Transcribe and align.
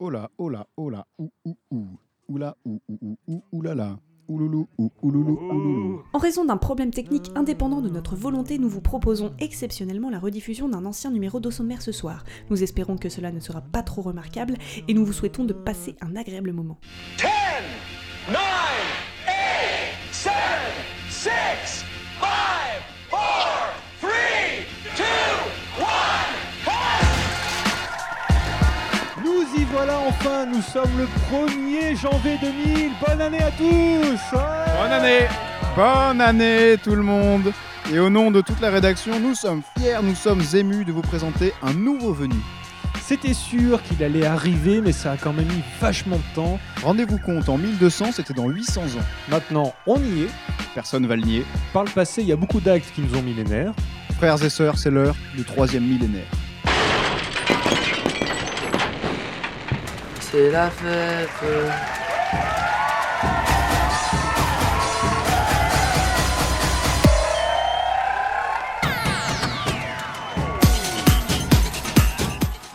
Oula, 0.00 0.30
oula, 0.38 0.66
oula, 0.78 1.06
ou, 1.18 1.30
ou, 1.44 1.56
ou. 1.70 1.86
Oula, 2.26 2.56
ou, 2.64 2.80
ou, 2.88 2.96
ou, 3.02 3.18
ou, 3.28 3.42
oulala. 3.52 3.98
Ouloulou, 4.28 4.66
ou, 4.78 4.90
ouloulou, 5.02 5.38
ouloulou. 5.38 6.02
En 6.14 6.18
raison 6.18 6.46
d'un 6.46 6.56
problème 6.56 6.90
technique 6.90 7.30
indépendant 7.34 7.82
de 7.82 7.90
notre 7.90 8.16
volonté, 8.16 8.58
nous 8.58 8.68
vous 8.70 8.80
proposons 8.80 9.34
exceptionnellement 9.40 10.08
la 10.08 10.18
rediffusion 10.18 10.70
d'un 10.70 10.86
ancien 10.86 11.10
numéro 11.10 11.38
d'Osomère 11.38 11.82
ce 11.82 11.92
soir. 11.92 12.24
Nous 12.48 12.62
espérons 12.62 12.96
que 12.96 13.10
cela 13.10 13.30
ne 13.30 13.40
sera 13.40 13.60
pas 13.60 13.82
trop 13.82 14.00
remarquable 14.00 14.54
et 14.88 14.94
nous 14.94 15.04
vous 15.04 15.12
souhaitons 15.12 15.44
de 15.44 15.52
passer 15.52 15.96
un 16.00 16.16
agréable 16.16 16.52
moment. 16.52 16.78
10, 17.18 17.26
voilà 29.82 29.98
enfin, 30.08 30.44
nous 30.44 30.60
sommes 30.60 30.90
le 30.98 31.06
1er 31.34 31.98
janvier 31.98 32.36
2000. 32.38 32.90
Bonne 33.00 33.20
année 33.22 33.42
à 33.42 33.50
tous 33.50 34.36
Ouais. 34.36 34.78
Bonne 34.78 34.92
année 34.92 35.26
Bonne 35.74 36.20
année 36.20 36.76
tout 36.84 36.94
le 36.94 37.02
monde 37.02 37.50
Et 37.90 37.98
au 37.98 38.10
nom 38.10 38.30
de 38.30 38.42
toute 38.42 38.60
la 38.60 38.68
rédaction, 38.68 39.18
nous 39.18 39.34
sommes 39.34 39.62
fiers, 39.78 39.96
nous 40.02 40.14
sommes 40.14 40.42
émus 40.52 40.84
de 40.84 40.92
vous 40.92 41.00
présenter 41.00 41.54
un 41.62 41.72
nouveau 41.72 42.12
venu. 42.12 42.36
C'était 43.00 43.32
sûr 43.32 43.82
qu'il 43.82 44.04
allait 44.04 44.26
arriver, 44.26 44.82
mais 44.82 44.92
ça 44.92 45.12
a 45.12 45.16
quand 45.16 45.32
même 45.32 45.46
mis 45.48 45.62
vachement 45.80 46.16
de 46.16 46.34
temps. 46.34 46.60
Rendez-vous 46.82 47.18
compte, 47.18 47.48
en 47.48 47.56
1200, 47.56 48.12
c'était 48.12 48.34
dans 48.34 48.48
800 48.48 48.82
ans. 48.82 49.06
Maintenant, 49.30 49.72
on 49.86 49.98
y 49.98 50.24
est. 50.24 50.30
Personne 50.74 51.06
va 51.06 51.16
le 51.16 51.22
nier. 51.22 51.46
Par 51.72 51.84
le 51.84 51.90
passé, 51.90 52.20
il 52.20 52.28
y 52.28 52.32
a 52.32 52.36
beaucoup 52.36 52.60
d'actes 52.60 52.92
qui 52.94 53.00
nous 53.00 53.16
ont 53.18 53.22
millénaires. 53.22 53.72
Frères 54.18 54.44
et 54.44 54.50
sœurs, 54.50 54.76
c'est 54.76 54.90
l'heure 54.90 55.16
du 55.34 55.44
troisième 55.44 55.84
millénaire. 55.84 56.26
C'est 60.32 60.50
la 60.50 60.70
fête. 60.70 61.28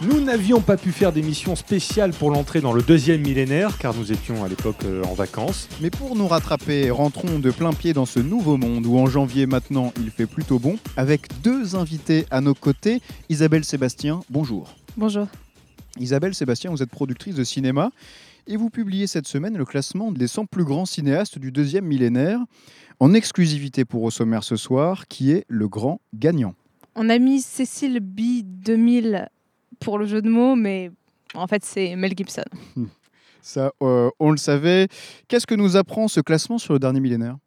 Nous 0.01 0.19
n'avions 0.19 0.59
pas 0.59 0.75
pu 0.75 0.91
faire 0.91 1.13
d'émission 1.13 1.55
spéciale 1.55 2.11
pour 2.11 2.29
l'entrée 2.29 2.59
dans 2.59 2.73
le 2.73 2.81
deuxième 2.81 3.21
millénaire, 3.21 3.77
car 3.77 3.93
nous 3.93 4.11
étions 4.11 4.43
à 4.43 4.49
l'époque 4.49 4.83
euh, 4.83 5.03
en 5.05 5.13
vacances. 5.13 5.69
Mais 5.79 5.89
pour 5.89 6.17
nous 6.17 6.27
rattraper, 6.27 6.91
rentrons 6.91 7.39
de 7.39 7.51
plein 7.51 7.71
pied 7.71 7.93
dans 7.93 8.05
ce 8.05 8.19
nouveau 8.19 8.57
monde 8.57 8.85
où 8.85 8.97
en 8.97 9.05
janvier 9.05 9.45
maintenant 9.45 9.93
il 9.97 10.11
fait 10.11 10.25
plutôt 10.25 10.59
bon, 10.59 10.77
avec 10.97 11.41
deux 11.41 11.77
invités 11.77 12.25
à 12.31 12.41
nos 12.41 12.53
côtés. 12.53 13.01
Isabelle 13.29 13.63
Sébastien, 13.63 14.19
bonjour. 14.29 14.75
Bonjour. 14.97 15.27
Isabelle 15.97 16.35
Sébastien, 16.35 16.71
vous 16.71 16.83
êtes 16.83 16.89
productrice 16.89 17.35
de 17.35 17.43
cinéma 17.43 17.91
et 18.47 18.57
vous 18.57 18.69
publiez 18.69 19.07
cette 19.07 19.27
semaine 19.27 19.57
le 19.57 19.65
classement 19.65 20.11
des 20.11 20.27
100 20.27 20.45
plus 20.45 20.65
grands 20.65 20.85
cinéastes 20.85 21.39
du 21.39 21.51
deuxième 21.51 21.85
millénaire, 21.85 22.39
en 22.99 23.13
exclusivité 23.13 23.85
pour 23.85 24.03
Au 24.03 24.11
sommaire 24.11 24.43
ce 24.43 24.55
soir, 24.55 25.07
qui 25.07 25.31
est 25.31 25.45
le 25.47 25.67
grand 25.67 26.01
gagnant. 26.13 26.53
On 26.95 27.09
a 27.09 27.17
mis 27.17 27.41
Cécile 27.41 27.99
B 27.99 28.43
2000 28.43 29.29
pour 29.79 29.97
le 29.97 30.05
jeu 30.05 30.21
de 30.21 30.29
mots, 30.29 30.55
mais 30.55 30.91
en 31.33 31.47
fait 31.47 31.63
c'est 31.63 31.95
Mel 31.95 32.13
Gibson. 32.15 32.43
Ça, 33.41 33.71
euh, 33.83 34.09
on 34.19 34.31
le 34.31 34.37
savait. 34.37 34.87
Qu'est-ce 35.27 35.45
que 35.45 35.53
nous 35.53 35.77
apprend 35.77 36.07
ce 36.07 36.19
classement 36.19 36.57
sur 36.57 36.73
le 36.73 36.79
dernier 36.79 36.99
millénaire? 36.99 37.37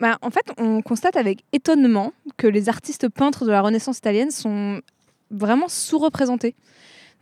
Bah, 0.00 0.16
en 0.22 0.30
fait, 0.30 0.50
on 0.56 0.80
constate 0.80 1.16
avec 1.16 1.44
étonnement 1.52 2.14
que 2.38 2.46
les 2.46 2.70
artistes 2.70 3.10
peintres 3.10 3.44
de 3.44 3.50
la 3.50 3.60
Renaissance 3.60 3.98
italienne 3.98 4.30
sont 4.30 4.80
vraiment 5.30 5.68
sous-représentés. 5.68 6.54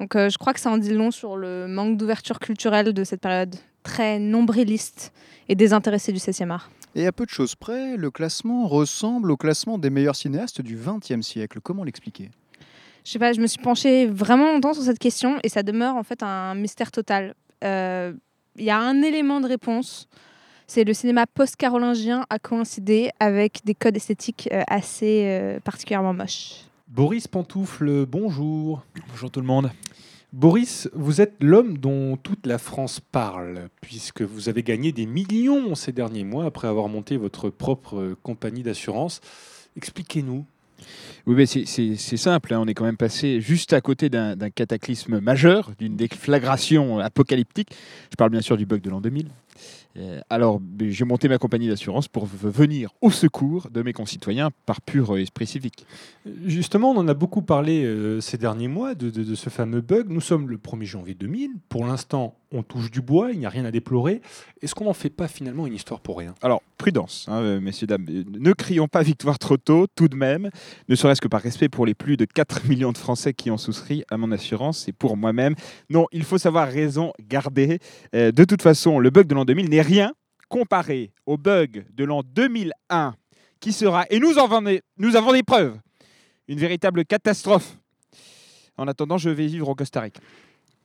Donc 0.02 0.16
euh, 0.16 0.28
je 0.28 0.36
crois 0.36 0.52
que 0.52 0.58
ça 0.58 0.68
en 0.68 0.78
dit 0.78 0.92
long 0.92 1.12
sur 1.12 1.36
le 1.36 1.68
manque 1.68 1.96
d'ouverture 1.96 2.40
culturelle 2.40 2.92
de 2.92 3.04
cette 3.04 3.20
période 3.20 3.54
très 3.84 4.18
nombriliste 4.18 5.12
et 5.48 5.54
désintéressée 5.54 6.10
du 6.10 6.18
16e 6.18 6.50
art. 6.50 6.72
Et 6.96 7.06
à 7.06 7.12
peu 7.12 7.24
de 7.24 7.30
choses 7.30 7.54
près, 7.54 7.96
le 7.96 8.10
classement 8.10 8.66
ressemble 8.66 9.30
au 9.30 9.36
classement 9.36 9.78
des 9.78 9.90
meilleurs 9.90 10.16
cinéastes 10.16 10.60
du 10.60 10.76
XXe 10.76 11.24
siècle. 11.24 11.60
Comment 11.62 11.84
l'expliquer? 11.84 12.32
Je 13.04 13.12
sais 13.12 13.20
pas, 13.20 13.32
je 13.32 13.40
me 13.40 13.46
suis 13.46 13.62
penchée 13.62 14.06
vraiment 14.06 14.52
longtemps 14.52 14.74
sur 14.74 14.82
cette 14.82 14.98
question 14.98 15.38
et 15.44 15.48
ça 15.48 15.62
demeure 15.62 15.94
en 15.94 16.02
fait 16.02 16.24
un 16.24 16.56
mystère 16.56 16.90
total. 16.90 17.34
Euh, 17.62 18.12
Il 18.56 18.64
y 18.64 18.70
a 18.70 18.80
un 18.80 19.02
élément 19.02 19.40
de 19.40 19.46
réponse, 19.46 20.08
c'est 20.66 20.82
le 20.82 20.94
cinéma 20.94 21.28
post-carolingien 21.28 22.26
a 22.28 22.40
coïncidé 22.40 23.10
avec 23.20 23.60
des 23.64 23.76
codes 23.76 23.96
esthétiques 23.96 24.48
euh, 24.52 24.64
assez 24.66 25.26
euh, 25.28 25.60
particulièrement 25.60 26.12
moches. 26.12 26.71
Boris 26.94 27.26
Pantoufle, 27.26 28.04
bonjour. 28.06 28.84
Bonjour 29.08 29.30
tout 29.30 29.40
le 29.40 29.46
monde. 29.46 29.70
Boris, 30.34 30.90
vous 30.94 31.20
êtes 31.20 31.36
l'homme 31.40 31.78
dont 31.78 32.16
toute 32.16 32.46
la 32.46 32.58
France 32.58 33.00
parle, 33.00 33.68
puisque 33.80 34.20
vous 34.22 34.48
avez 34.50 34.62
gagné 34.62 34.92
des 34.92 35.06
millions 35.06 35.74
ces 35.74 35.92
derniers 35.92 36.24
mois 36.24 36.44
après 36.44 36.68
avoir 36.68 36.88
monté 36.88 37.16
votre 37.16 37.48
propre 37.48 38.14
compagnie 38.22 38.62
d'assurance. 38.62 39.20
Expliquez-nous. 39.76 40.44
Oui, 41.26 41.34
mais 41.34 41.46
c'est- 41.46 42.16
simple, 42.16 42.52
hein, 42.52 42.60
on 42.60 42.66
est 42.66 42.74
quand 42.74 42.84
même 42.84 42.96
passé 42.96 43.40
juste 43.40 43.72
à 43.72 43.80
côté 43.80 44.10
d'un 44.10 44.36
d'un 44.36 44.50
cataclysme 44.50 45.20
majeur, 45.20 45.70
d'une 45.78 45.96
déflagration 45.96 46.98
apocalyptique. 46.98 47.70
Je 48.10 48.16
parle 48.16 48.30
bien 48.30 48.40
sûr 48.40 48.56
du 48.56 48.66
bug 48.66 48.82
de 48.82 48.90
l'an 48.90 49.00
2000. 49.00 49.28
Euh, 49.98 50.20
alors, 50.30 50.60
j'ai 50.80 51.04
monté 51.04 51.28
ma 51.28 51.38
compagnie 51.38 51.68
d'assurance 51.68 52.08
pour 52.08 52.24
venir 52.26 52.90
au 53.02 53.10
secours 53.10 53.68
de 53.70 53.82
mes 53.82 53.92
concitoyens 53.92 54.50
par 54.66 54.80
pur 54.80 55.14
euh, 55.14 55.20
esprit 55.20 55.46
civique. 55.46 55.86
Justement, 56.46 56.92
on 56.92 56.96
en 56.96 57.08
a 57.08 57.14
beaucoup 57.14 57.42
parlé 57.42 57.84
euh, 57.84 58.20
ces 58.20 58.38
derniers 58.38 58.68
mois 58.68 58.94
de, 58.94 59.10
de- 59.10 59.22
de 59.24 59.34
ce 59.34 59.50
fameux 59.50 59.80
bug. 59.80 60.06
Nous 60.08 60.20
sommes 60.20 60.48
le 60.48 60.56
1er 60.56 60.84
janvier 60.84 61.14
2000. 61.14 61.50
Pour 61.68 61.84
l'instant, 61.84 62.36
on 62.52 62.62
touche 62.62 62.90
du 62.90 63.00
bois, 63.00 63.32
il 63.32 63.38
n'y 63.38 63.46
a 63.46 63.50
rien 63.50 63.64
à 63.64 63.70
déplorer. 63.70 64.20
Est-ce 64.62 64.74
qu'on 64.74 64.84
n'en 64.84 64.92
fait 64.92 65.10
pas 65.10 65.26
finalement 65.28 65.66
une 65.66 65.74
histoire 65.74 66.00
pour 66.00 66.18
rien? 66.18 66.34
Alors, 66.42 66.62
prudence, 66.78 67.26
hein, 67.28 67.60
messieurs, 67.60 67.86
dames. 67.86 68.04
Ne 68.06 68.52
crions 68.52 68.88
pas 68.88 69.02
victoire 69.02 69.38
trop 69.38 69.56
tôt, 69.56 69.86
tout 69.94 70.08
de 70.08 70.16
même, 70.16 70.50
ne 70.88 70.94
serait-ce 70.94 71.20
que 71.20 71.28
par 71.28 71.40
respect 71.40 71.68
pour 71.70 71.86
les 71.86 71.94
plus 71.94 72.16
de 72.16 72.24
4 72.26 72.64
millions 72.68 72.92
de 72.92 72.98
Français 72.98 73.32
qui 73.32 73.50
ont 73.50 73.56
souscrit 73.58 74.04
à 74.10 74.16
mon 74.18 74.30
assurance 74.32 74.86
et 74.88 74.92
pour 74.92 75.16
moi-même. 75.16 75.54
Non, 75.90 76.06
il 76.12 76.24
faut 76.24 76.38
savoir 76.38 76.68
raison 76.68 77.12
garder. 77.28 77.78
Euh, 78.14 78.32
de 78.32 78.44
toute 78.44 78.62
façon, 78.62 78.98
le 78.98 79.08
bug 79.10 79.26
de 79.26 79.34
l'an 79.34 79.44
2000 79.54 79.68
n'est 79.68 79.82
rien 79.82 80.12
comparé 80.48 81.12
au 81.26 81.36
bug 81.36 81.84
de 81.92 82.04
l'an 82.04 82.22
2001, 82.24 83.14
qui 83.60 83.72
sera, 83.74 84.06
et 84.08 84.18
nous, 84.18 84.38
en 84.38 84.44
avons 84.44 84.62
des- 84.62 84.80
nous 84.96 85.14
avons 85.14 85.32
des 85.32 85.42
preuves, 85.42 85.76
une 86.48 86.58
véritable 86.58 87.04
catastrophe. 87.04 87.76
En 88.78 88.88
attendant, 88.88 89.18
je 89.18 89.28
vais 89.28 89.46
vivre 89.46 89.68
au 89.68 89.74
Costa 89.74 90.00
Rica. 90.00 90.20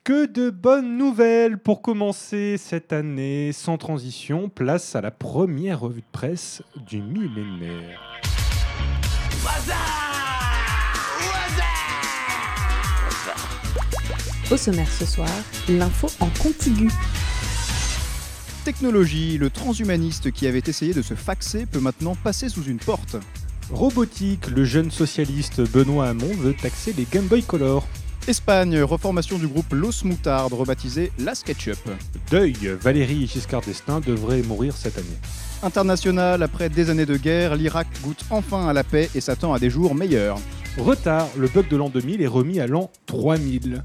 Que 0.03 0.25
de 0.25 0.49
bonnes 0.49 0.97
nouvelles 0.97 1.57
pour 1.57 1.81
commencer 1.81 2.57
cette 2.57 2.91
année 2.91 3.51
sans 3.53 3.77
transition. 3.77 4.49
Place 4.49 4.95
à 4.97 5.01
la 5.01 5.11
première 5.11 5.79
revue 5.79 6.01
de 6.01 6.11
presse 6.11 6.61
du 6.75 7.01
millénaire. 7.01 8.01
Au 14.51 14.55
sommaire 14.57 14.87
ce 14.91 15.05
soir, 15.05 15.29
l'info 15.67 16.09
en 16.19 16.29
contigu. 16.41 16.89
Technologie, 18.67 19.37
le 19.37 19.49
transhumaniste 19.49 20.29
qui 20.33 20.45
avait 20.45 20.61
essayé 20.67 20.93
de 20.93 21.01
se 21.01 21.13
faxer 21.13 21.65
peut 21.65 21.79
maintenant 21.79 22.15
passer 22.21 22.49
sous 22.49 22.65
une 22.65 22.79
porte. 22.79 23.15
Robotique, 23.71 24.49
le 24.49 24.65
jeune 24.65 24.91
socialiste 24.91 25.61
Benoît 25.71 26.09
Hamon 26.09 26.33
veut 26.37 26.53
taxer 26.53 26.91
les 26.91 27.07
Game 27.09 27.27
Boy 27.27 27.43
Color. 27.43 27.87
Espagne, 28.27 28.81
reformation 28.81 29.37
du 29.37 29.47
groupe 29.47 29.71
Los 29.71 30.03
Moutardes, 30.03 30.51
rebaptisé 30.51 31.13
La 31.17 31.33
SketchUp. 31.33 31.77
Deuil, 32.29 32.75
Valérie 32.81 33.25
Giscard 33.25 33.61
d'Estaing 33.61 34.01
devrait 34.01 34.41
mourir 34.41 34.75
cette 34.75 34.97
année. 34.97 35.07
International, 35.63 36.43
après 36.43 36.67
des 36.67 36.89
années 36.89 37.05
de 37.05 37.15
guerre, 37.15 37.55
l'Irak 37.55 37.87
goûte 38.03 38.25
enfin 38.29 38.67
à 38.67 38.73
la 38.73 38.83
paix 38.83 39.09
et 39.15 39.21
s'attend 39.21 39.53
à 39.53 39.59
des 39.59 39.69
jours 39.69 39.95
meilleurs. 39.95 40.39
Retard, 40.77 41.29
le 41.37 41.47
bug 41.47 41.69
de 41.69 41.77
l'an 41.77 41.87
2000 41.87 42.21
est 42.21 42.27
remis 42.27 42.59
à 42.59 42.67
l'an 42.67 42.91
3000. 43.05 43.81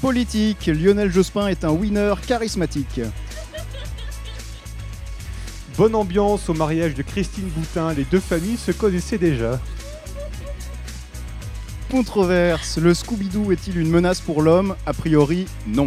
Politique, 0.00 0.66
Lionel 0.66 1.10
Jospin 1.10 1.48
est 1.48 1.64
un 1.64 1.72
winner 1.72 2.14
charismatique. 2.24 3.00
Bonne 5.76 5.94
ambiance 5.94 6.48
au 6.48 6.54
mariage 6.54 6.94
de 6.94 7.02
Christine 7.02 7.48
Boutin, 7.48 7.94
les 7.94 8.04
deux 8.04 8.20
familles 8.20 8.56
se 8.56 8.72
connaissaient 8.72 9.18
déjà. 9.18 9.58
Controverse, 11.90 12.78
le 12.78 12.94
Scooby-Doo 12.94 13.52
est-il 13.52 13.78
une 13.78 13.90
menace 13.90 14.20
pour 14.20 14.42
l'homme? 14.42 14.76
A 14.86 14.92
priori, 14.92 15.46
non. 15.66 15.86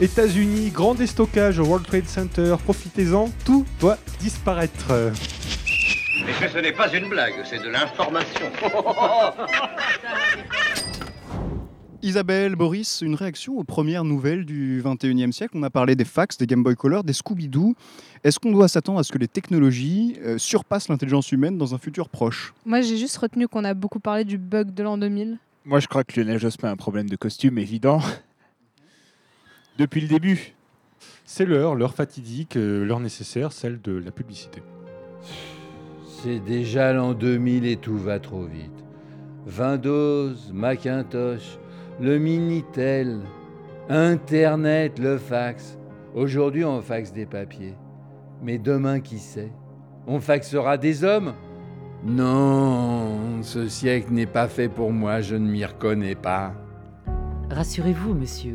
États-Unis, 0.00 0.70
grand 0.70 0.94
déstockage 0.94 1.58
au 1.58 1.64
World 1.64 1.86
Trade 1.86 2.08
Center, 2.08 2.56
profitez-en, 2.62 3.30
tout 3.44 3.66
doit 3.80 3.98
disparaître. 4.20 5.12
Mais 6.24 6.48
ce 6.48 6.58
n'est 6.58 6.72
pas 6.72 6.92
une 6.92 7.08
blague, 7.08 7.34
c'est 7.44 7.62
de 7.62 7.68
l'information. 7.68 8.50
Isabelle, 12.10 12.56
Boris, 12.56 13.02
une 13.02 13.14
réaction 13.14 13.56
aux 13.56 13.62
premières 13.62 14.02
nouvelles 14.02 14.44
du 14.44 14.82
21e 14.82 15.30
siècle? 15.30 15.52
On 15.56 15.62
a 15.62 15.70
parlé 15.70 15.94
des 15.94 16.04
fax, 16.04 16.36
des 16.36 16.48
Game 16.48 16.64
Boy 16.64 16.74
Color, 16.74 17.04
des 17.04 17.12
Scooby-Doo. 17.12 17.76
Est-ce 18.24 18.40
qu'on 18.40 18.50
doit 18.50 18.66
s'attendre 18.66 18.98
à 18.98 19.04
ce 19.04 19.12
que 19.12 19.18
les 19.18 19.28
technologies 19.28 20.16
euh, 20.24 20.36
surpassent 20.36 20.88
l'intelligence 20.88 21.30
humaine 21.30 21.56
dans 21.56 21.72
un 21.72 21.78
futur 21.78 22.08
proche? 22.08 22.52
Moi 22.66 22.80
j'ai 22.80 22.96
juste 22.96 23.16
retenu 23.16 23.46
qu'on 23.46 23.62
a 23.62 23.74
beaucoup 23.74 24.00
parlé 24.00 24.24
du 24.24 24.38
bug 24.38 24.74
de 24.74 24.82
l'an 24.82 24.98
2000. 24.98 25.38
Moi, 25.64 25.78
je 25.78 25.86
crois 25.86 26.02
que 26.02 26.20
Lionel 26.20 26.40
Jospin 26.40 26.68
a 26.68 26.72
un 26.72 26.76
problème 26.76 27.08
de 27.08 27.14
costume 27.14 27.58
évident. 27.58 28.00
depuis 29.78 30.00
le 30.00 30.08
début. 30.08 30.54
C'est 31.24 31.46
l'heure, 31.46 31.76
l'heure 31.76 31.94
fatidique, 31.94 32.56
euh, 32.56 32.84
l'heure 32.84 32.98
nécessaire, 32.98 33.52
celle 33.52 33.80
de 33.80 33.92
la 33.92 34.10
publicité. 34.10 34.64
C'est 36.24 36.40
déjà 36.40 36.92
l'an 36.92 37.14
2000 37.14 37.66
et 37.66 37.76
tout 37.76 37.96
va 37.96 38.18
trop 38.18 38.44
vite. 38.44 38.84
Windows, 39.46 40.34
Macintosh, 40.52 41.60
le 42.00 42.18
Minitel, 42.18 43.20
Internet, 43.90 44.98
le 44.98 45.18
fax. 45.18 45.78
Aujourd'hui, 46.14 46.64
on 46.64 46.80
faxe 46.80 47.12
des 47.12 47.26
papiers. 47.26 47.74
Mais 48.42 48.56
demain, 48.56 49.00
qui 49.00 49.18
sait? 49.18 49.52
On 50.06 50.18
faxera 50.18 50.78
des 50.78 51.04
hommes? 51.04 51.34
Non, 52.02 53.42
ce 53.42 53.68
siècle 53.68 54.12
n'est 54.12 54.24
pas 54.24 54.48
fait 54.48 54.70
pour 54.70 54.92
moi, 54.92 55.20
je 55.20 55.36
ne 55.36 55.46
m'y 55.46 55.62
reconnais 55.62 56.14
pas. 56.14 56.54
Rassurez-vous, 57.50 58.14
monsieur, 58.14 58.54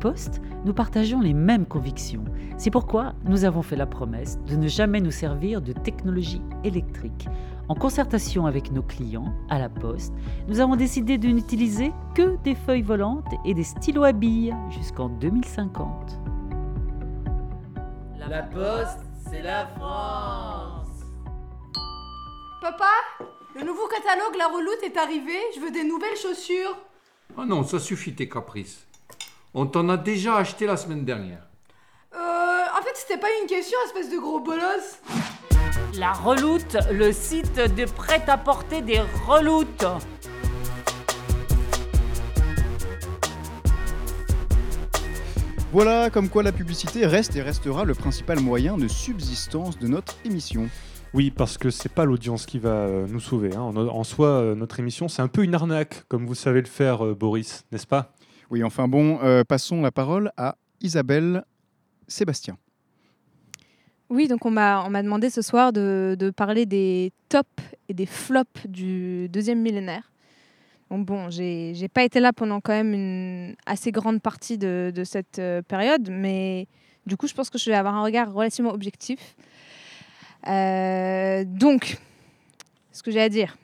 Poste, 0.00 0.40
nous 0.64 0.72
partageons 0.72 1.20
les 1.20 1.34
mêmes 1.34 1.66
convictions. 1.66 2.24
C'est 2.56 2.70
pourquoi 2.70 3.12
nous 3.24 3.44
avons 3.44 3.60
fait 3.60 3.76
la 3.76 3.86
promesse 3.86 4.38
de 4.46 4.56
ne 4.56 4.66
jamais 4.66 5.00
nous 5.00 5.10
servir 5.10 5.60
de 5.60 5.72
technologie 5.72 6.40
électrique. 6.64 7.28
En 7.68 7.74
concertation 7.74 8.46
avec 8.46 8.72
nos 8.72 8.82
clients, 8.82 9.32
à 9.50 9.58
la 9.58 9.68
Poste, 9.68 10.14
nous 10.48 10.60
avons 10.60 10.76
décidé 10.76 11.18
de 11.18 11.28
n'utiliser 11.28 11.92
que 12.14 12.36
des 12.42 12.54
feuilles 12.54 12.82
volantes 12.82 13.32
et 13.44 13.52
des 13.52 13.62
stylos 13.62 14.04
à 14.04 14.12
billes 14.12 14.56
jusqu'en 14.70 15.10
2050. 15.10 16.18
La 18.30 18.44
poste, 18.44 19.00
c'est 19.28 19.42
la 19.42 19.66
France 19.66 20.86
Papa, 22.60 22.92
le 23.56 23.64
nouveau 23.64 23.88
catalogue 23.88 24.36
La 24.38 24.46
Reloute 24.46 24.84
est 24.84 24.96
arrivé, 24.96 25.32
je 25.56 25.60
veux 25.60 25.72
des 25.72 25.82
nouvelles 25.82 26.16
chaussures. 26.16 26.76
Oh 27.36 27.44
non, 27.44 27.64
ça 27.64 27.80
suffit 27.80 28.14
tes 28.14 28.28
caprices. 28.28 28.86
On 29.52 29.66
t'en 29.66 29.88
a 29.88 29.96
déjà 29.96 30.36
acheté 30.36 30.66
la 30.66 30.76
semaine 30.76 31.04
dernière. 31.04 31.42
Euh, 32.14 32.18
en 32.18 32.82
fait, 32.82 32.92
c'était 32.94 33.18
pas 33.18 33.26
une 33.42 33.48
question, 33.48 33.76
espèce 33.86 34.10
de 34.10 34.16
gros 34.18 34.38
bolos. 34.40 35.00
La 35.98 36.12
Reloute, 36.12 36.76
le 36.92 37.10
site 37.12 37.56
de 37.56 37.84
prêt-à-porter 37.84 38.80
des 38.82 39.00
reloutes. 39.26 39.84
Voilà 45.72 46.10
comme 46.10 46.28
quoi 46.28 46.42
la 46.42 46.52
publicité 46.52 47.06
reste 47.06 47.36
et 47.36 47.42
restera 47.42 47.84
le 47.84 47.94
principal 47.94 48.40
moyen 48.40 48.76
de 48.76 48.88
subsistance 48.88 49.78
de 49.78 49.86
notre 49.86 50.14
émission. 50.24 50.68
Oui, 51.12 51.32
parce 51.32 51.58
que 51.58 51.70
c'est 51.70 51.92
pas 51.92 52.04
l'audience 52.04 52.46
qui 52.46 52.60
va 52.60 52.70
euh, 52.70 53.06
nous 53.08 53.18
sauver. 53.20 53.54
hein. 53.56 53.60
En, 53.62 53.76
en 53.76 54.04
soi, 54.04 54.28
euh, 54.28 54.54
notre 54.54 54.78
émission, 54.78 55.08
c'est 55.08 55.22
un 55.22 55.28
peu 55.28 55.42
une 55.42 55.54
arnaque, 55.56 56.04
comme 56.08 56.24
vous 56.24 56.36
savez 56.36 56.60
le 56.60 56.68
faire, 56.68 57.04
euh, 57.04 57.14
Boris, 57.14 57.64
n'est-ce 57.72 57.86
pas? 57.86 58.12
Oui, 58.50 58.64
enfin 58.64 58.88
bon, 58.88 59.20
euh, 59.22 59.44
passons 59.44 59.80
la 59.80 59.92
parole 59.92 60.32
à 60.36 60.56
Isabelle 60.80 61.44
Sébastien. 62.08 62.58
Oui, 64.08 64.26
donc 64.26 64.44
on 64.44 64.50
m'a 64.50 64.84
on 64.84 64.90
m'a 64.90 65.04
demandé 65.04 65.30
ce 65.30 65.40
soir 65.40 65.72
de, 65.72 66.16
de 66.18 66.30
parler 66.30 66.66
des 66.66 67.12
tops 67.28 67.48
et 67.88 67.94
des 67.94 68.06
flops 68.06 68.66
du 68.66 69.28
deuxième 69.28 69.60
millénaire. 69.60 70.10
Donc 70.90 71.06
bon, 71.06 71.30
j'ai 71.30 71.74
j'ai 71.74 71.86
pas 71.86 72.02
été 72.02 72.18
là 72.18 72.32
pendant 72.32 72.60
quand 72.60 72.72
même 72.72 72.92
une 72.92 73.54
assez 73.66 73.92
grande 73.92 74.20
partie 74.20 74.58
de, 74.58 74.90
de 74.92 75.04
cette 75.04 75.38
euh, 75.38 75.62
période, 75.62 76.08
mais 76.10 76.66
du 77.06 77.16
coup, 77.16 77.28
je 77.28 77.34
pense 77.34 77.50
que 77.50 77.58
je 77.58 77.70
vais 77.70 77.76
avoir 77.76 77.94
un 77.94 78.02
regard 78.02 78.32
relativement 78.32 78.72
objectif. 78.72 79.36
Euh, 80.48 81.44
donc, 81.46 81.98
ce 82.92 83.02
que 83.02 83.10
j'ai 83.10 83.20
à 83.20 83.28
dire. 83.28 83.56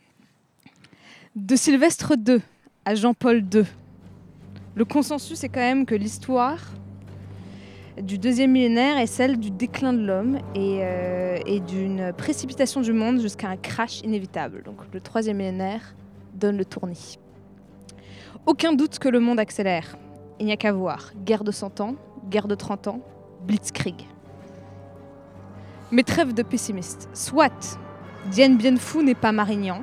De 1.35 1.55
Sylvestre 1.56 2.15
II 2.27 2.41
à 2.85 2.94
Jean-Paul 2.94 3.44
II, 3.53 3.65
le 4.76 4.84
consensus 4.84 5.43
est 5.43 5.49
quand 5.49 5.61
même 5.61 5.87
que 5.87 5.94
l'histoire 5.94 6.61
du 8.00 8.19
deuxième 8.19 8.52
millénaire 8.52 8.99
est 8.99 9.06
celle 9.06 9.38
du 9.38 9.50
déclin 9.50 9.94
de 9.94 10.05
l'homme 10.05 10.38
et, 10.55 10.81
euh, 10.82 11.38
et 11.46 11.61
d'une 11.61 12.12
précipitation 12.12 12.82
du 12.82 12.93
monde 12.93 13.19
jusqu'à 13.20 13.49
un 13.49 13.56
crash 13.56 14.00
inévitable. 14.02 14.62
Donc 14.64 14.76
le 14.93 15.00
troisième 15.00 15.38
millénaire 15.38 15.94
donne 16.34 16.58
le 16.58 16.67
tournis. 16.67 17.19
Aucun 18.44 18.75
doute 18.75 18.99
que 18.99 19.08
le 19.08 19.19
monde 19.19 19.40
accélère. 19.40 19.96
Il 20.38 20.44
n'y 20.44 20.52
a 20.52 20.58
qu'à 20.58 20.73
voir. 20.73 21.12
Guerre 21.25 21.43
de 21.43 21.52
100 21.52 21.81
ans, 21.81 21.94
guerre 22.29 22.46
de 22.46 22.55
30 22.55 22.88
ans, 22.88 23.00
blitzkrieg. 23.46 24.06
Mais 25.90 26.02
trêve 26.02 26.34
de 26.34 26.43
pessimiste. 26.43 27.08
Soit 27.14 27.79
Diane 28.31 28.58
Bienfou 28.58 29.02
n'est 29.02 29.14
pas 29.14 29.32
Marignan, 29.32 29.82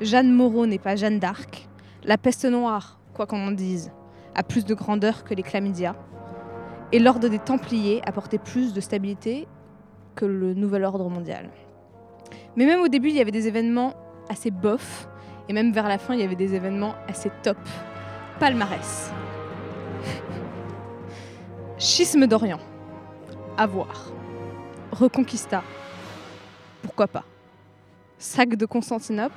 Jeanne 0.00 0.32
Moreau 0.32 0.64
n'est 0.64 0.78
pas 0.78 0.96
Jeanne 0.96 1.18
d'Arc, 1.18 1.68
la 2.02 2.16
peste 2.16 2.46
noire, 2.46 2.98
quoi 3.12 3.26
qu'on 3.26 3.48
en 3.48 3.50
dise, 3.50 3.90
a 4.36 4.42
plus 4.42 4.64
de 4.64 4.74
grandeur 4.74 5.24
que 5.24 5.34
les 5.34 5.42
chlamydia, 5.42 5.96
et 6.92 6.98
l'ordre 6.98 7.28
des 7.28 7.38
Templiers 7.38 8.00
apportait 8.06 8.38
plus 8.38 8.72
de 8.72 8.80
stabilité 8.80 9.48
que 10.14 10.24
le 10.24 10.54
nouvel 10.54 10.84
ordre 10.84 11.08
mondial. 11.08 11.50
Mais 12.54 12.66
même 12.66 12.80
au 12.80 12.88
début, 12.88 13.08
il 13.08 13.16
y 13.16 13.20
avait 13.20 13.32
des 13.32 13.48
événements 13.48 13.94
assez 14.28 14.50
bof, 14.50 15.08
et 15.48 15.52
même 15.52 15.72
vers 15.72 15.88
la 15.88 15.98
fin, 15.98 16.14
il 16.14 16.20
y 16.20 16.22
avait 16.22 16.36
des 16.36 16.54
événements 16.54 16.94
assez 17.08 17.30
top. 17.42 17.58
Palmarès. 18.38 19.10
Schisme 21.78 22.26
d'Orient. 22.26 22.60
À 23.56 23.66
voir. 23.66 24.12
Reconquista. 24.92 25.62
Pourquoi 26.82 27.06
pas. 27.06 27.24
Sac 28.18 28.50
de 28.50 28.66
Constantinople. 28.66 29.34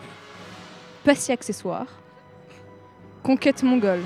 Pas 1.03 1.15
si 1.15 1.31
accessoire. 1.31 1.87
Conquête 3.23 3.63
mongole. 3.63 4.01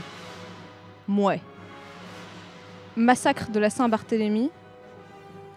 Mouais. 1.07 1.41
Massacre 2.95 3.49
de 3.49 3.59
la 3.59 3.69
Saint-Barthélemy. 3.69 4.49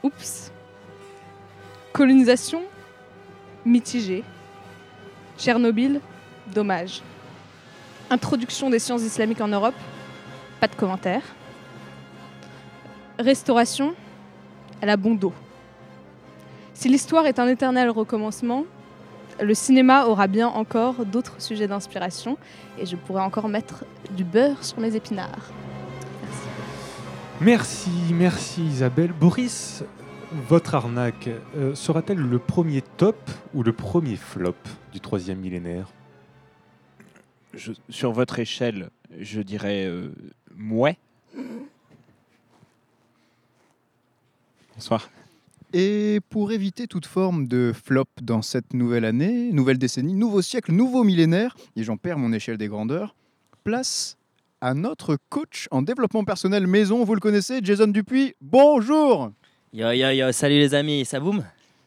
Oups. 0.03 0.51
Colonisation. 1.93 2.63
Mitigée. 3.65 4.25
Tchernobyl. 5.39 6.01
Dommage. 6.53 7.03
Introduction 8.11 8.71
des 8.71 8.79
sciences 8.79 9.03
islamiques 9.03 9.41
en 9.41 9.49
Europe. 9.49 9.75
Pas 10.61 10.69
de 10.69 10.75
commentaire. 10.75 11.23
Restauration. 13.19 13.95
Elle 14.81 14.91
a 14.91 14.97
bon 14.97 15.15
dos. 15.15 15.33
Si 16.75 16.89
l'histoire 16.89 17.27
est 17.27 17.39
un 17.39 17.49
éternel 17.49 17.89
recommencement, 17.91 18.65
le 19.41 19.55
cinéma 19.55 20.07
aura 20.07 20.27
bien 20.27 20.49
encore 20.49 21.05
d'autres 21.05 21.41
sujets 21.41 21.67
d'inspiration 21.69 22.39
et 22.79 22.87
je 22.87 22.97
pourrais 22.97 23.23
encore 23.23 23.49
mettre 23.49 23.85
du 24.17 24.25
beurre 24.25 24.65
sur 24.65 24.79
mes 24.81 24.95
épinards. 24.97 25.51
Merci, 27.41 27.91
merci 28.13 28.65
Isabelle. 28.65 29.13
Boris, 29.13 29.85
votre 30.49 30.75
arnaque 30.75 31.29
euh, 31.57 31.75
sera-t-elle 31.75 32.19
le 32.19 32.39
premier 32.39 32.83
top 32.83 33.17
ou 33.55 33.63
le 33.63 33.73
premier 33.73 34.17
flop 34.17 34.55
du 34.93 35.01
troisième 35.01 35.39
millénaire? 35.39 35.89
Je- 37.53 37.73
sur 37.91 38.13
votre 38.13 38.39
échelle, 38.39 38.91
je 39.19 39.41
dirais 39.41 39.85
euh, 39.87 40.11
mouais. 40.55 40.97
Bonsoir. 44.75 45.09
Et 45.79 46.21
pour 46.31 46.53
éviter 46.53 46.87
toute 46.87 47.05
forme 47.05 47.47
de 47.49 47.71
flop 47.75 48.07
dans 48.23 48.41
cette 48.41 48.73
nouvelle 48.73 49.05
année, 49.05 49.53
nouvelle 49.53 49.77
décennie, 49.77 50.15
nouveau 50.15 50.41
siècle, 50.41 50.73
nouveau 50.73 51.05
millénaire, 51.05 51.55
et 51.77 51.83
j'en 51.83 51.99
perds 51.99 52.17
mon 52.17 52.33
échelle 52.33 52.57
des 52.57 52.69
grandeurs, 52.69 53.15
place 53.63 54.17
à 54.63 54.73
notre 54.73 55.19
coach 55.29 55.69
en 55.71 55.83
développement 55.83 56.25
personnel 56.25 56.67
maison, 56.67 57.05
vous 57.05 57.15
le 57.15 57.21
connaissez, 57.21 57.61
Jason 57.63 57.89
Dupuis. 57.89 58.33
Bonjour 58.41 59.33
Yo 59.75 59.91
yo 59.91 60.09
yo, 60.13 60.33
salut 60.33 60.55
les 60.55 60.73
amis, 60.73 61.05
ça 61.05 61.21
boum? 61.21 61.45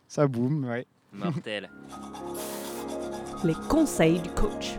Ça 0.07 0.27
boum, 0.27 0.65
ouais. 0.65 0.85
Mortel. 1.11 1.67
Les 3.43 3.55
conseils 3.67 4.19
du 4.19 4.29
coach. 4.29 4.77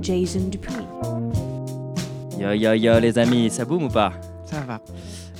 Jason 0.00 0.46
Dupuis. 0.48 0.86
Yo 2.38 2.52
yo 2.52 2.72
yo 2.74 3.00
les 3.00 3.18
amis, 3.18 3.50
ça 3.50 3.64
boum 3.64 3.82
ou 3.82 3.88
pas? 3.88 4.12
Ça 4.44 4.60
va. 4.60 4.80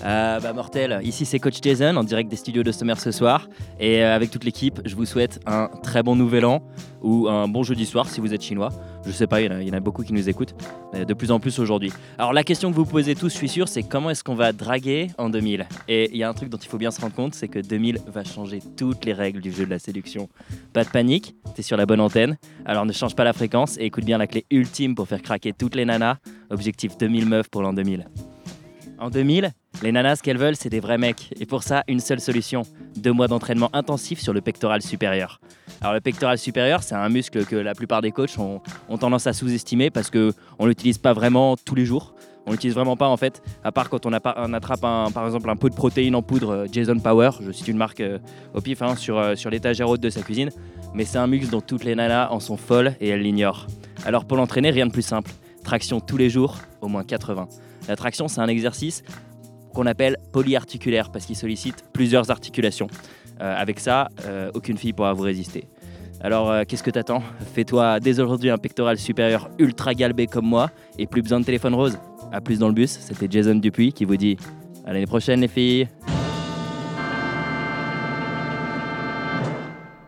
Euh, 0.04 0.40
bah 0.40 0.52
mortel, 0.52 1.00
ici 1.02 1.24
c'est 1.24 1.38
Coach 1.38 1.56
Jason 1.62 1.96
en 1.96 2.04
direct 2.04 2.30
des 2.30 2.36
studios 2.36 2.62
de 2.62 2.70
Sommer 2.70 2.94
ce 2.98 3.10
soir 3.10 3.48
et 3.80 4.02
euh, 4.04 4.14
avec 4.14 4.30
toute 4.30 4.44
l'équipe 4.44 4.80
je 4.84 4.94
vous 4.94 5.06
souhaite 5.06 5.40
un 5.46 5.68
très 5.82 6.02
bon 6.02 6.14
nouvel 6.14 6.44
an 6.44 6.62
ou 7.02 7.28
un 7.28 7.48
bon 7.48 7.62
jeudi 7.62 7.86
soir 7.86 8.06
si 8.08 8.20
vous 8.20 8.34
êtes 8.34 8.42
chinois. 8.42 8.68
Je 9.06 9.10
sais 9.12 9.26
pas, 9.26 9.40
il 9.40 9.50
y, 9.66 9.70
en 9.70 9.72
a- 9.74 9.80
beaucoup 9.80 10.02
qui 10.02 10.12
nous 10.12 10.28
écoutent, 10.28 10.54
mais 10.92 11.04
de 11.04 11.14
plus 11.14 11.30
en 11.30 11.38
plus 11.40 11.58
aujourd'hui. 11.60 11.92
Alors 12.18 12.32
la 12.32 12.42
question 12.44 12.70
que 12.70 12.76
vous 12.76 12.84
posez 12.84 13.14
tous, 13.14 13.30
je 13.32 13.36
suis 13.36 13.48
sûr, 13.48 13.68
c'est 13.68 13.84
comment 13.84 14.10
est-ce 14.10 14.22
qu'on 14.24 14.34
va 14.34 14.52
draguer 14.52 15.08
en 15.16 15.30
2000 15.30 15.66
Et 15.88 16.10
il 16.10 16.16
y 16.18 16.24
a 16.24 16.28
un 16.28 16.34
truc 16.34 16.48
dont 16.50 16.58
il 16.58 16.68
faut 16.68 16.78
bien 16.78 16.90
se 16.90 17.00
rendre 17.00 17.14
compte, 17.14 17.34
c'est 17.34 17.48
que 17.48 17.60
2000 17.60 18.00
va 18.08 18.22
changer 18.24 18.60
toutes 18.76 19.04
les 19.04 19.12
règles 19.12 19.40
du 19.40 19.50
jeu 19.52 19.64
de 19.64 19.70
la 19.70 19.78
séduction. 19.78 20.28
Pas 20.72 20.84
de 20.84 20.90
panique, 20.90 21.36
t'es 21.54 21.62
sur 21.62 21.76
la 21.76 21.86
bonne 21.86 22.00
antenne, 22.00 22.36
alors 22.66 22.84
ne 22.84 22.92
change 22.92 23.14
pas 23.14 23.24
la 23.24 23.32
fréquence 23.32 23.78
et 23.78 23.84
écoute 23.84 24.04
bien 24.04 24.18
la 24.18 24.26
clé 24.26 24.44
ultime 24.50 24.94
pour 24.94 25.06
faire 25.08 25.22
craquer 25.22 25.52
toutes 25.52 25.74
les 25.74 25.84
nanas. 25.84 26.16
Objectif 26.50 26.98
2000 26.98 27.26
meufs 27.26 27.48
pour 27.48 27.62
l'an 27.62 27.72
2000. 27.72 28.06
En 28.98 29.10
2000, 29.10 29.52
les 29.82 29.92
nanas, 29.92 30.16
ce 30.16 30.22
qu'elles 30.22 30.38
veulent, 30.38 30.56
c'est 30.56 30.70
des 30.70 30.80
vrais 30.80 30.98
mecs. 30.98 31.34
Et 31.38 31.46
pour 31.46 31.62
ça, 31.62 31.84
une 31.86 32.00
seule 32.00 32.20
solution 32.20 32.62
deux 32.96 33.12
mois 33.12 33.28
d'entraînement 33.28 33.68
intensif 33.74 34.20
sur 34.20 34.32
le 34.32 34.40
pectoral 34.40 34.80
supérieur. 34.82 35.40
Alors, 35.80 35.92
le 35.92 36.00
pectoral 36.00 36.38
supérieur, 36.38 36.82
c'est 36.82 36.94
un 36.94 37.08
muscle 37.08 37.44
que 37.44 37.56
la 37.56 37.74
plupart 37.74 38.00
des 38.00 38.10
coachs 38.10 38.38
ont, 38.38 38.60
tendance 38.98 39.26
à 39.26 39.32
sous-estimer 39.32 39.90
parce 39.90 40.10
qu'on 40.10 40.32
ne 40.60 40.66
l'utilise 40.66 40.98
pas 40.98 41.12
vraiment 41.12 41.56
tous 41.56 41.74
les 41.74 41.84
jours. 41.84 42.14
On 42.46 42.52
l'utilise 42.52 42.74
vraiment 42.74 42.96
pas 42.96 43.08
en 43.08 43.16
fait, 43.16 43.42
à 43.64 43.72
part 43.72 43.90
quand 43.90 44.06
on, 44.06 44.12
attrape 44.12 44.80
par 44.80 45.26
exemple 45.26 45.50
un 45.50 45.56
pot 45.56 45.68
de 45.68 45.74
protéines 45.74 46.14
en 46.14 46.22
poudre 46.22 46.50
euh, 46.50 46.66
Jason 46.70 46.96
Power, 47.00 47.30
je 47.40 47.50
cite 47.50 47.66
une 47.66 47.76
marque 47.76 48.00
euh, 48.00 48.18
au 48.54 48.60
pif, 48.60 48.82
hein, 48.82 48.94
sur, 48.94 49.18
euh, 49.18 49.34
sur 49.34 49.50
l'étagère 49.50 49.88
haute 49.88 50.00
de 50.00 50.10
sa 50.10 50.22
cuisine. 50.22 50.50
Mais 50.94 51.04
c'est 51.04 51.18
un 51.18 51.26
mix 51.26 51.50
dont 51.50 51.60
toutes 51.60 51.82
les 51.82 51.96
nanas 51.96 52.28
en 52.30 52.38
sont 52.38 52.56
folles 52.56 52.94
et 53.00 53.08
elles 53.08 53.22
l'ignorent. 53.22 53.66
Alors 54.04 54.24
pour 54.24 54.36
l'entraîner, 54.36 54.70
rien 54.70 54.86
de 54.86 54.92
plus 54.92 55.02
simple. 55.02 55.32
Traction 55.64 55.98
tous 55.98 56.16
les 56.16 56.30
jours, 56.30 56.58
au 56.80 56.86
moins 56.86 57.02
80. 57.02 57.48
La 57.88 57.96
traction, 57.96 58.28
c'est 58.28 58.40
un 58.40 58.48
exercice 58.48 59.02
qu'on 59.76 59.84
appelle 59.84 60.16
polyarticulaire 60.32 61.10
parce 61.10 61.26
qu'il 61.26 61.36
sollicite 61.36 61.84
plusieurs 61.92 62.30
articulations. 62.30 62.86
Euh, 63.42 63.54
avec 63.54 63.78
ça, 63.78 64.08
euh, 64.24 64.50
aucune 64.54 64.78
fille 64.78 64.94
pourra 64.94 65.12
vous 65.12 65.22
résister. 65.22 65.68
Alors, 66.22 66.50
euh, 66.50 66.62
qu'est-ce 66.66 66.82
que 66.82 66.90
t'attends? 66.90 67.22
Fais-toi 67.54 68.00
dès 68.00 68.18
aujourd'hui 68.18 68.48
un 68.48 68.56
pectoral 68.56 68.96
supérieur 68.96 69.50
ultra 69.58 69.92
galbé 69.92 70.26
comme 70.26 70.46
moi 70.46 70.70
et 70.98 71.06
plus 71.06 71.20
besoin 71.20 71.40
de 71.40 71.44
téléphone 71.44 71.74
rose. 71.74 71.98
A 72.32 72.40
plus 72.40 72.58
dans 72.58 72.68
le 72.68 72.74
bus, 72.74 72.90
c'était 72.90 73.28
Jason 73.30 73.56
Dupuis 73.56 73.92
qui 73.92 74.06
vous 74.06 74.16
dit 74.16 74.38
à 74.86 74.94
l'année 74.94 75.04
prochaine 75.04 75.42
les 75.42 75.48
filles. 75.48 75.88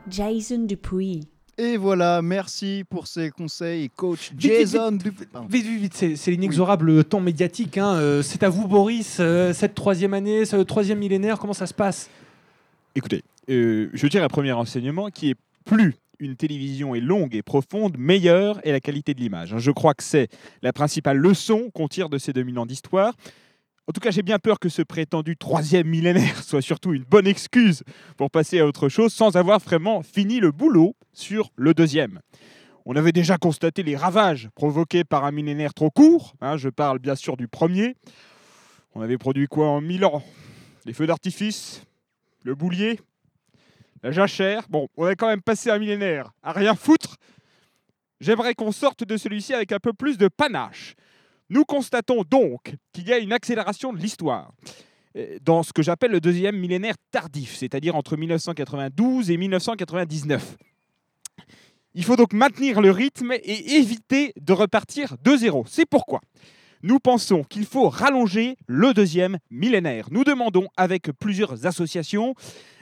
Jason 0.09 0.65
Dupuis. 0.65 1.29
Et 1.61 1.77
voilà, 1.77 2.23
merci 2.23 2.85
pour 2.89 3.09
ces 3.09 3.31
conseils, 3.31 3.91
coach 3.91 4.31
vite, 4.31 4.41
Jason 4.41 4.93
vite. 4.93 5.29
Vite, 5.51 5.67
vite, 5.67 5.81
vite, 5.81 6.17
c'est 6.17 6.31
l'inexorable 6.31 7.03
temps 7.03 7.21
médiatique. 7.21 7.79
hein. 7.79 7.97
Euh, 7.97 8.23
c'est 8.23 8.45
à 8.45 8.49
vous, 8.49 8.69
Boris, 8.69 9.17
euh, 9.19 9.53
cette 9.53 9.75
troisième 9.75 10.15
année, 10.15 10.45
ce 10.45 10.55
troisième 10.59 11.01
millénaire, 11.01 11.37
comment 11.41 11.53
ça 11.53 11.67
se 11.67 11.75
passe? 11.75 12.09
Écoutez, 12.95 13.25
euh, 13.51 13.91
je 13.93 14.07
tire 14.07 14.23
un 14.23 14.29
premier 14.29 14.53
enseignement 14.53 15.09
qui 15.09 15.31
est 15.31 15.37
plus 15.65 15.97
une 16.21 16.37
télévision 16.37 16.95
est 16.95 17.01
longue 17.01 17.35
et 17.35 17.43
profonde, 17.43 17.97
meilleure 17.99 18.65
est 18.65 18.73
la 18.73 18.81
qualité 18.81 19.15
de 19.15 19.21
l'image. 19.21 19.55
Je 19.57 19.71
crois 19.73 19.95
que 19.95 20.03
c'est 20.03 20.29
la 20.63 20.73
principale 20.73 21.17
leçon 21.17 21.71
qu'on 21.75 21.89
tire 21.89 22.09
de 22.09 22.19
ces 22.19 22.33
2000 22.33 22.59
ans 22.59 22.67
d'histoire. 22.67 23.15
En 23.89 23.93
tout 23.93 24.01
cas, 24.01 24.11
j'ai 24.11 24.23
bien 24.23 24.39
peur 24.39 24.61
que 24.61 24.69
ce 24.69 24.83
prétendu 24.83 25.39
troisième 25.39 25.87
millénaire 25.87 26.43
soit 26.45 26.61
surtout 26.61 26.93
une 26.93 27.05
bonne 27.05 27.27
excuse 27.27 27.83
pour 28.19 28.31
passer 28.31 28.61
à 28.61 28.67
autre 28.67 28.91
chose 28.91 29.15
sans 29.15 29.37
avoir 29.37 29.61
vraiment 29.61 30.03
fini 30.03 30.41
le 30.41 30.53
boulot 30.53 30.95
sur 31.15 31.51
le 31.57 31.73
deuxième. 31.73 32.21
On 32.85 32.97
avait 32.97 33.13
déjà 33.13 33.39
constaté 33.39 33.83
les 33.83 33.97
ravages 33.97 34.51
provoqués 34.55 35.05
par 35.05 35.25
un 35.25 35.31
millénaire 35.31 35.73
trop 35.73 35.91
court. 35.91 36.35
hein, 36.43 36.59
je 36.59 36.69
parle 36.69 36.99
bien 36.99 37.15
sûr 37.15 37.39
du 37.39 37.49
premier. 37.49 37.97
On 38.95 39.01
avait 39.01 39.17
produit 39.17 39.47
quoi 39.47 39.69
en 39.69 39.81
1000 39.81 40.05
ans? 40.05 40.23
Les 40.85 40.93
feux 40.93 41.07
d'artifice, 41.07 41.83
le 42.45 42.55
boulier, 42.55 43.01
la 44.03 44.11
jachère. 44.11 44.67
Bon, 44.69 44.89
on 44.99 45.07
a 45.07 45.15
quand 45.15 45.29
même 45.29 45.43
passé 45.43 45.71
un 45.71 45.79
millénaire 45.79 46.33
à 46.43 46.53
rien 46.53 46.75
foutre. 46.75 47.17
J'aimerais 48.21 48.55
qu'on 48.55 48.73
sorte 48.73 49.05
de 49.05 49.17
celui-ci 49.17 49.55
avec 49.55 49.73
un 49.73 49.79
peu 49.79 49.95
plus 49.95 50.19
de 50.19 50.29
panache. 50.29 50.95
Nous 51.51 51.65
constatons 51.65 52.23
donc 52.29 52.75
qu'il 52.93 53.09
y 53.09 53.13
a 53.13 53.19
une 53.19 53.33
accélération 53.33 53.93
de 53.93 53.99
l'histoire 53.99 54.53
euh, 55.17 55.39
dans 55.43 55.63
ce 55.63 55.73
que 55.73 55.83
j'appelle 55.83 56.11
le 56.11 56.21
deuxième 56.21 56.57
millénaire 56.57 56.97
tardif, 57.11 57.57
c'est-à-dire 57.57 57.97
entre 57.97 58.17
1992 58.17 59.31
et 59.31 59.37
1999. 59.37 60.57
Il 61.95 62.05
faut 62.05 62.17
donc 62.17 62.33
maintenir 62.33 62.81
le 62.81 62.91
rythme 62.91 63.33
et 63.33 63.77
éviter 63.77 64.33
de 64.41 64.53
repartir 64.53 65.17
de 65.25 65.37
zéro. 65.37 65.65
C'est 65.67 65.87
pourquoi 65.87 66.21
nous 66.83 67.01
pensons 67.01 67.43
qu'il 67.43 67.67
faut 67.67 67.89
rallonger 67.89 68.57
le 68.67 68.95
deuxième 68.95 69.39
millénaire. 69.51 70.09
Nous 70.11 70.23
demandons 70.23 70.69
avec 70.77 71.11
plusieurs 71.19 71.67
associations, 71.67 72.35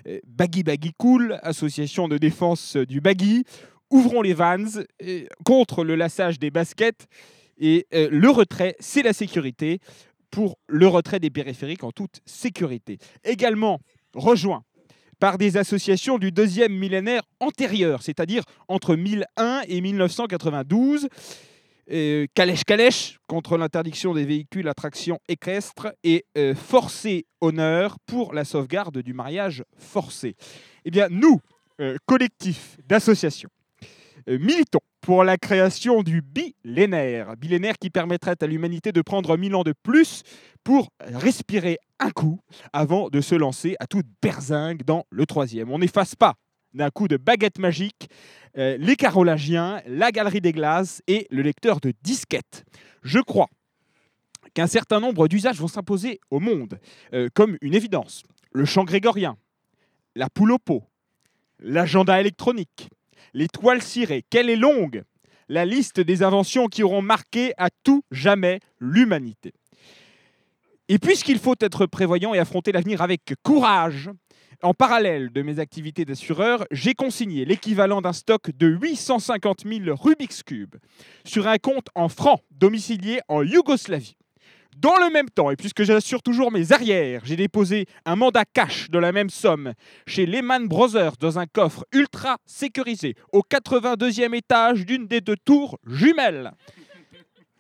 euh, 0.07 0.19
Baggy 0.27 0.63
Baggy 0.63 0.93
Cool, 0.99 1.39
association 1.43 2.09
de 2.09 2.19
défense 2.19 2.77
du 2.77 3.01
baggy, 3.01 3.45
Ouvrons 3.91 4.21
les 4.21 4.35
Vans, 4.35 4.83
euh, 5.03 5.27
contre 5.45 5.85
le 5.85 5.95
lassage 5.95 6.39
des 6.39 6.51
baskets, 6.51 7.07
et 7.59 7.87
euh, 7.95 8.09
le 8.11 8.31
retrait, 8.31 8.77
c'est 8.81 9.03
la 9.03 9.13
sécurité, 9.13 9.81
pour 10.31 10.59
le 10.67 10.87
retrait 10.87 11.21
des 11.21 11.31
périphériques 11.31 11.85
en 11.85 11.93
toute 11.93 12.21
sécurité. 12.27 12.99
Également 13.25 13.81
rejoint 14.15 14.65
par 15.19 15.39
des 15.39 15.57
associations 15.57 16.19
du 16.19 16.31
deuxième 16.31 16.73
millénaire 16.75 17.23
antérieur, 17.41 18.03
c'est-à-dire 18.03 18.43
entre 18.69 18.97
1001 18.97 19.63
et 19.67 19.81
1992. 19.81 21.09
Euh, 21.93 22.27
Calèche 22.35 22.65
Calèche 22.65 23.19
contre 23.29 23.57
l'interdiction 23.57 24.13
des 24.13 24.25
véhicules 24.25 24.69
à 24.69 24.75
traction 24.75 25.21
équestre 25.29 25.95
et 26.03 26.25
euh, 26.37 26.55
Forcé 26.55 27.27
Honneur 27.41 27.99
pour 28.07 28.35
la 28.35 28.45
sauvegarde 28.45 28.99
du 28.99 29.15
mariage 29.15 29.63
forcé. 29.79 30.35
Eh 30.85 30.91
bien, 30.91 31.07
nous, 31.11 31.41
euh, 31.81 31.97
collectif 32.05 32.77
d'associations, 32.87 33.51
militons 34.29 34.81
pour 35.01 35.25
la 35.25 35.37
création 35.37 36.03
du 36.03 36.23
bilénaire. 36.23 37.37
Bilénaire 37.37 37.79
qui 37.79 37.91
permettrait 37.91 38.37
à 38.41 38.47
l'humanité 38.47 38.93
de 38.93 39.03
prendre 39.03 39.37
mille 39.37 39.55
ans 39.55 39.63
de 39.63 39.75
plus 39.83 40.23
pour 40.65 40.89
respirer 41.01 41.79
un 42.01 42.11
coup 42.11 42.41
avant 42.73 43.09
de 43.09 43.21
se 43.21 43.35
lancer 43.35 43.77
à 43.79 43.87
toute 43.87 44.07
berzingue 44.21 44.83
dans 44.85 45.05
le 45.11 45.27
troisième. 45.27 45.71
On 45.71 45.79
n'efface 45.79 46.15
pas 46.15 46.35
d'un 46.75 46.91
coup 46.91 47.09
de 47.09 47.17
baguette 47.17 47.59
magique 47.59 48.09
euh, 48.59 48.77
les 48.79 48.97
carolagiens, 48.97 49.83
la 49.87 50.11
galerie 50.11 50.41
des 50.41 50.53
glaces 50.53 51.03
et 51.07 51.27
le 51.31 51.43
lecteur 51.43 51.81
de 51.81 51.93
disquettes. 52.03 52.65
Je 53.03 53.19
crois 53.19 53.49
qu'un 54.55 54.67
certain 54.67 54.99
nombre 55.01 55.29
d'usages 55.29 55.61
vont 55.61 55.69
s'imposer 55.69 56.21
au 56.31 56.41
monde, 56.41 56.79
euh, 57.13 57.29
comme 57.35 57.59
une 57.61 57.75
évidence. 57.75 58.23
Le 58.53 58.65
chant 58.65 58.85
grégorien, 58.85 59.37
la 60.15 60.31
poule 60.31 60.53
au 60.53 60.59
pot, 60.59 60.85
l'agenda 61.59 62.19
électronique, 62.19 62.89
les 63.37 63.49
toiles 63.49 63.83
cirées. 63.83 64.25
Quelle 64.29 64.51
est 64.51 64.57
longue 64.57 65.05
la 65.49 65.65
liste 65.65 66.01
des 66.01 66.25
inventions 66.25 66.67
qui 66.67 66.83
auront 66.83 67.03
marqué 67.03 67.53
à 67.57 67.69
tout 67.85 68.03
jamais 68.11 68.59
l'humanité. 68.81 69.53
Et 70.89 70.99
puisqu'il 70.99 71.39
faut 71.39 71.55
être 71.61 71.87
prévoyant 71.87 72.35
et 72.35 72.39
affronter 72.39 72.73
l'avenir 72.73 73.01
avec 73.01 73.23
courage, 73.45 74.11
en 74.63 74.75
parallèle 74.75 75.31
de 75.31 75.43
mes 75.43 75.59
activités 75.59 76.05
d'assureur, 76.05 76.65
j'ai 76.71 76.95
consigné 76.95 77.45
l'équivalent 77.45 78.01
d'un 78.01 78.13
stock 78.13 78.51
de 78.51 78.67
850 78.67 79.65
000 79.65 79.95
Rubik's 79.95 80.43
Cube 80.43 80.77
sur 81.25 81.47
un 81.47 81.59
compte 81.59 81.89
en 81.95 82.09
francs 82.09 82.41
domicilié 82.51 83.21
en 83.29 83.43
Yougoslavie. 83.43 84.17
Dans 84.79 84.97
le 84.97 85.11
même 85.11 85.31
temps, 85.31 85.51
et 85.51 85.57
puisque 85.57 85.85
j'assure 85.85 86.23
toujours 86.23 86.53
mes 86.53 86.71
arrières, 86.71 87.23
j'ai 87.25 87.37
déposé 87.37 87.87
un 88.05 88.15
mandat 88.15 88.45
cash 88.45 88.91
de 88.91 88.99
la 88.99 89.11
même 89.11 89.31
somme 89.31 89.73
chez 90.07 90.27
Lehman 90.27 90.69
Brothers 90.69 91.17
dans 91.19 91.39
un 91.39 91.47
coffre 91.47 91.87
ultra 91.93 92.37
sécurisé 92.45 93.15
au 93.33 93.41
82e 93.41 94.35
étage 94.35 94.85
d'une 94.85 95.07
des 95.07 95.23
deux 95.23 95.37
tours 95.37 95.79
jumelles. 95.87 96.53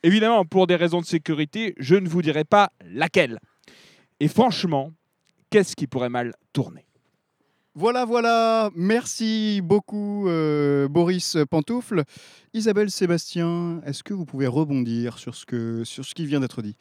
Évidemment, 0.02 0.44
pour 0.44 0.66
des 0.66 0.76
raisons 0.76 1.00
de 1.00 1.06
sécurité, 1.06 1.74
je 1.78 1.94
ne 1.94 2.06
vous 2.06 2.20
dirai 2.20 2.44
pas 2.44 2.70
laquelle. 2.84 3.38
Et 4.20 4.28
franchement, 4.28 4.92
qu'est-ce 5.48 5.74
qui 5.74 5.86
pourrait 5.86 6.10
mal 6.10 6.34
tourner? 6.52 6.84
Voilà, 7.74 8.04
voilà. 8.04 8.70
Merci 8.74 9.62
beaucoup, 9.64 10.28
euh, 10.28 10.86
Boris 10.88 11.38
Pantoufle. 11.50 12.04
Isabelle 12.52 12.90
Sébastien, 12.90 13.80
est-ce 13.86 14.02
que 14.02 14.12
vous 14.12 14.26
pouvez 14.26 14.46
rebondir 14.46 15.18
sur 15.18 15.34
ce, 15.34 15.46
que, 15.46 15.82
sur 15.84 16.04
ce 16.04 16.14
qui 16.14 16.26
vient 16.26 16.40
d'être 16.40 16.60
dit? 16.60 16.76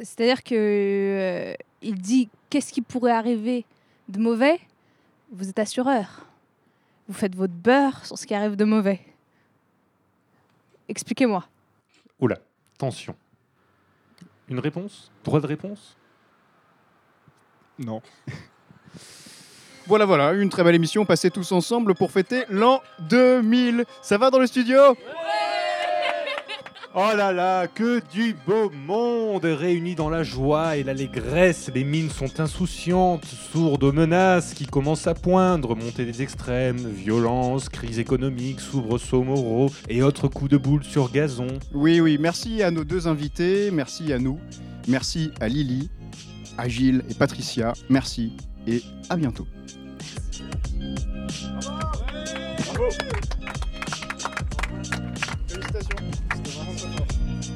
C'est-à-dire 0.00 0.42
que 0.42 0.54
euh, 0.54 1.54
il 1.82 2.00
dit 2.00 2.28
qu'est-ce 2.50 2.72
qui 2.72 2.80
pourrait 2.80 3.12
arriver 3.12 3.64
de 4.08 4.18
mauvais? 4.18 4.60
Vous 5.32 5.48
êtes 5.48 5.58
assureur. 5.58 6.26
Vous 7.08 7.14
faites 7.14 7.34
votre 7.34 7.52
beurre 7.52 8.04
sur 8.06 8.18
ce 8.18 8.26
qui 8.26 8.34
arrive 8.34 8.56
de 8.56 8.64
mauvais. 8.64 9.00
Expliquez-moi. 10.88 11.46
Oula, 12.20 12.38
tension. 12.78 13.14
Une 14.48 14.58
réponse? 14.58 15.10
Droit 15.24 15.40
de 15.40 15.46
réponse? 15.46 15.96
Non. 17.78 18.02
Voilà, 19.88 20.04
voilà, 20.04 20.32
une 20.32 20.48
très 20.48 20.62
belle 20.62 20.76
émission 20.76 21.04
passée 21.04 21.28
tous 21.28 21.50
ensemble 21.50 21.96
pour 21.96 22.12
fêter 22.12 22.44
l'an 22.48 22.80
2000. 23.00 23.84
Ça 24.00 24.16
va 24.16 24.30
dans 24.30 24.38
le 24.38 24.46
studio? 24.46 24.78
Oh 26.94 27.16
là 27.16 27.32
là, 27.32 27.68
que 27.68 28.02
du 28.12 28.36
beau 28.46 28.68
monde 28.68 29.46
réuni 29.46 29.94
dans 29.94 30.10
la 30.10 30.22
joie 30.22 30.76
et 30.76 30.82
l'allégresse. 30.82 31.70
Les 31.74 31.84
mines 31.84 32.10
sont 32.10 32.38
insouciantes, 32.38 33.24
sourdes 33.24 33.82
aux 33.82 33.92
menaces 33.92 34.52
qui 34.52 34.66
commencent 34.66 35.06
à 35.06 35.14
poindre, 35.14 35.74
montée 35.74 36.04
des 36.04 36.20
extrêmes, 36.20 36.76
violence, 36.76 37.70
crise 37.70 37.98
économique, 37.98 38.60
soubresauts 38.60 39.24
moraux 39.24 39.70
et 39.88 40.02
autres 40.02 40.28
coups 40.28 40.50
de 40.50 40.58
boule 40.58 40.84
sur 40.84 41.10
gazon. 41.10 41.46
Oui, 41.72 41.98
oui, 42.00 42.18
merci 42.20 42.62
à 42.62 42.70
nos 42.70 42.84
deux 42.84 43.08
invités, 43.08 43.70
merci 43.70 44.12
à 44.12 44.18
nous, 44.18 44.38
merci 44.86 45.30
à 45.40 45.48
Lily, 45.48 45.88
à 46.58 46.68
Gilles 46.68 47.04
et 47.08 47.14
Patricia, 47.14 47.72
merci 47.88 48.36
et 48.66 48.82
à 49.08 49.16
bientôt. 49.16 49.46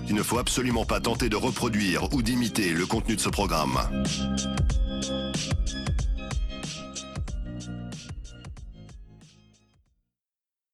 Il 0.08 0.14
ne 0.14 0.22
faut 0.22 0.38
absolument 0.38 0.84
pas 0.84 1.00
tenter 1.00 1.28
de 1.28 1.36
reproduire 1.36 2.12
ou 2.12 2.22
d'imiter 2.22 2.70
le 2.70 2.86
contenu 2.86 3.16
de 3.16 3.20
ce 3.20 3.28
programme. 3.28 3.78